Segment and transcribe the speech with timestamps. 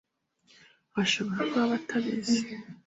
[0.95, 2.39] Bashobora kuba batabizi.